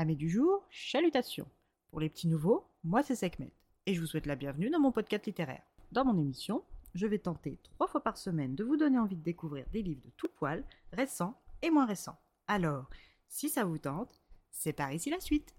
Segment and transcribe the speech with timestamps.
[0.00, 1.46] Amis du jour, chalutations.
[1.90, 3.52] Pour les petits nouveaux, moi c'est Sekhmet
[3.84, 5.60] et je vous souhaite la bienvenue dans mon podcast littéraire.
[5.92, 9.22] Dans mon émission, je vais tenter trois fois par semaine de vous donner envie de
[9.22, 12.18] découvrir des livres de tout poil, récents et moins récents.
[12.46, 12.88] Alors,
[13.28, 15.54] si ça vous tente, c'est par ici la suite.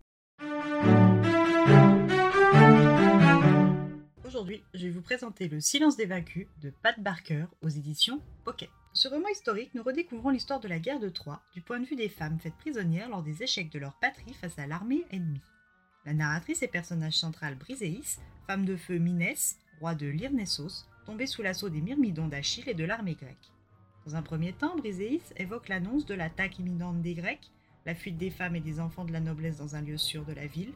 [4.25, 8.71] Aujourd'hui, je vais vous présenter Le silence des vaincus de Pat Barker aux éditions Pocket.
[8.93, 11.95] Ce roman historique, nous redécouvrons l'histoire de la guerre de Troie du point de vue
[11.95, 15.39] des femmes faites prisonnières lors des échecs de leur patrie face à l'armée ennemie.
[16.05, 21.41] La narratrice et personnage central Briséis, femme de feu Minès, roi de Lyrnessos, tombé sous
[21.41, 23.51] l'assaut des Myrmidons d'Achille et de l'armée grecque.
[24.05, 27.49] Dans un premier temps, Briséis évoque l'annonce de l'attaque imminente des Grecs,
[27.85, 30.33] la fuite des femmes et des enfants de la noblesse dans un lieu sûr de
[30.33, 30.73] la ville,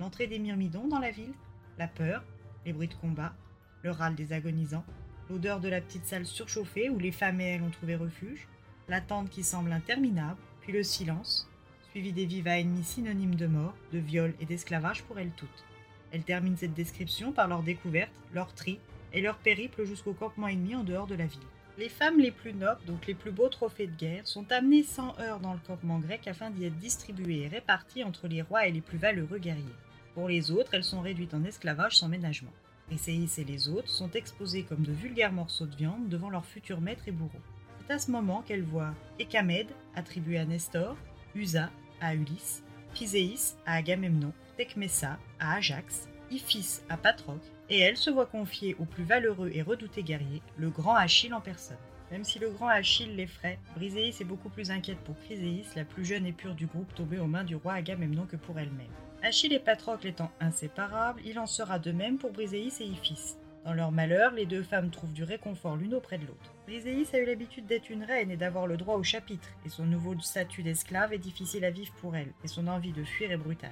[0.00, 1.34] l'entrée des Myrmidons dans la ville,
[1.78, 2.24] la peur,
[2.66, 3.36] les bruits de combat,
[3.84, 4.84] le râle des agonisants,
[5.32, 8.46] l'odeur de la petite salle surchauffée où les femmes et elles ont trouvé refuge,
[8.88, 11.48] l'attente qui semble interminable, puis le silence,
[11.90, 15.64] suivi des vivas ennemis synonymes de mort, de viol et d'esclavage pour elles toutes.
[16.10, 18.78] Elle termine cette description par leur découverte, leur tri
[19.14, 21.40] et leur périple jusqu'au campement ennemi en dehors de la ville.
[21.78, 25.18] Les femmes les plus nobles, donc les plus beaux trophées de guerre, sont amenées sans
[25.18, 28.72] heurts dans le campement grec afin d'y être distribuées et réparties entre les rois et
[28.72, 29.64] les plus valeureux guerriers.
[30.12, 32.52] Pour les autres, elles sont réduites en esclavage sans ménagement.
[32.96, 36.80] Séis et les autres sont exposés comme de vulgaires morceaux de viande devant leur futur
[36.80, 37.40] maître et bourreau.
[37.80, 40.96] C'est à ce moment qu'elle voit Ecamède, attribué à Nestor,
[41.34, 41.70] Usa,
[42.00, 42.62] à Ulysse,
[42.94, 48.84] Piséis, à Agamemnon, Tecmessa, à Ajax, Iphis, à Patrocle, et elle se voit confier au
[48.84, 51.76] plus valeureux et redouté guerrier, le grand Achille en personne.
[52.10, 56.04] Même si le grand Achille l'effraie, Briséis est beaucoup plus inquiète pour Chryséis, la plus
[56.04, 58.86] jeune et pure du groupe tombée aux mains du roi Agamemnon que pour elle-même.
[59.24, 63.36] Achille et Patrocle étant inséparables, il en sera de même pour Briséis et Iphis.
[63.64, 66.52] Dans leur malheur, les deux femmes trouvent du réconfort l'une auprès de l'autre.
[66.66, 69.84] Briséis a eu l'habitude d'être une reine et d'avoir le droit au chapitre, et son
[69.84, 73.36] nouveau statut d'esclave est difficile à vivre pour elle, et son envie de fuir est
[73.36, 73.70] brutale.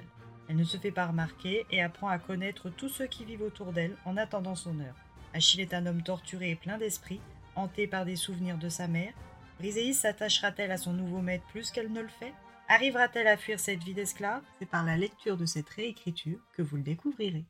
[0.49, 3.73] Elle ne se fait pas remarquer et apprend à connaître tous ceux qui vivent autour
[3.73, 4.97] d'elle en attendant son heure.
[5.35, 7.21] Achille est un homme torturé et plein d'esprit,
[7.57, 9.15] hanté par des souvenirs de sa mère.
[9.59, 12.35] Briséis s'attachera-t-elle à son nouveau maître plus qu'elle ne le fait?
[12.73, 14.45] Arrivera-t-elle à fuir cette vie d'esclave?
[14.61, 17.45] C'est par la lecture de cette réécriture que vous le découvrirez.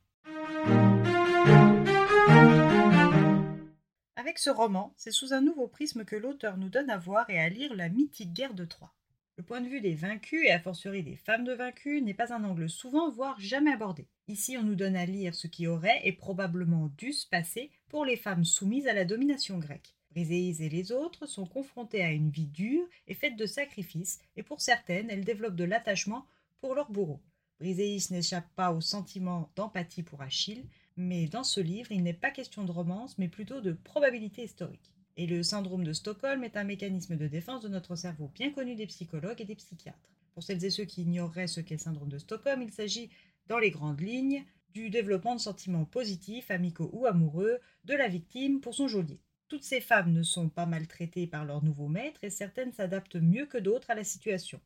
[4.16, 7.38] Avec ce roman, c'est sous un nouveau prisme que l'auteur nous donne à voir et
[7.38, 8.94] à lire la mythique guerre de Troie.
[9.36, 12.32] Le point de vue des vaincus et a fortiori des femmes de vaincus n'est pas
[12.32, 14.08] un angle souvent, voire jamais abordé.
[14.26, 18.06] Ici, on nous donne à lire ce qui aurait et probablement dû se passer pour
[18.06, 19.94] les femmes soumises à la domination grecque.
[20.10, 24.42] Briséis et les autres sont confrontées à une vie dure et faite de sacrifices, et
[24.42, 26.26] pour certaines, elles développent de l'attachement
[26.60, 27.20] pour leur bourreau.
[27.60, 30.64] Briséis n'échappe pas au sentiment d'empathie pour Achille,
[30.96, 34.92] mais dans ce livre, il n'est pas question de romance, mais plutôt de probabilité historique.
[35.16, 38.74] Et le syndrome de Stockholm est un mécanisme de défense de notre cerveau bien connu
[38.74, 40.10] des psychologues et des psychiatres.
[40.32, 43.10] Pour celles et ceux qui ignoreraient ce qu'est le syndrome de Stockholm, il s'agit,
[43.46, 48.60] dans les grandes lignes, du développement de sentiments positifs, amicaux ou amoureux, de la victime
[48.60, 49.20] pour son geôlier.
[49.50, 53.46] Toutes ces femmes ne sont pas maltraitées par leur nouveau maître et certaines s'adaptent mieux
[53.46, 54.60] que d'autres à la situation.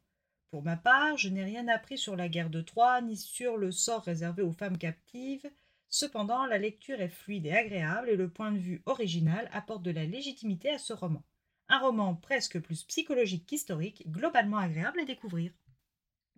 [0.50, 3.72] Pour ma part, je n'ai rien appris sur la guerre de Troie ni sur le
[3.72, 5.50] sort réservé aux femmes captives.
[5.88, 9.90] Cependant, la lecture est fluide et agréable et le point de vue original apporte de
[9.90, 11.24] la légitimité à ce roman.
[11.70, 15.50] Un roman presque plus psychologique qu'historique, globalement agréable à découvrir.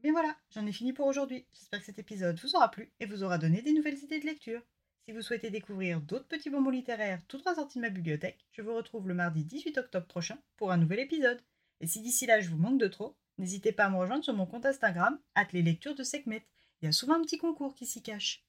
[0.05, 1.47] Mais voilà, j'en ai fini pour aujourd'hui.
[1.53, 4.27] J'espère que cet épisode vous aura plu et vous aura donné des nouvelles idées de
[4.27, 4.62] lecture.
[5.06, 8.61] Si vous souhaitez découvrir d'autres petits bonbons littéraires tout droit sortis de ma bibliothèque, je
[8.61, 11.41] vous retrouve le mardi 18 octobre prochain pour un nouvel épisode.
[11.81, 14.34] Et si d'ici là je vous manque de trop, n'hésitez pas à me rejoindre sur
[14.34, 15.17] mon compte Instagram,
[15.53, 16.44] les lectures de Sekhmet.
[16.83, 18.44] Il y a souvent un petit concours qui s'y cache.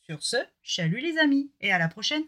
[0.00, 2.24] Sur ce, chalut les amis et à la prochaine!